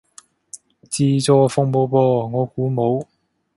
[0.89, 3.05] 自助服務噃，我估冇